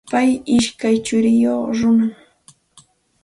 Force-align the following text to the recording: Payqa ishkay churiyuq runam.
Payqa 0.11 0.45
ishkay 0.57 0.95
churiyuq 1.05 1.63
runam. 1.79 2.11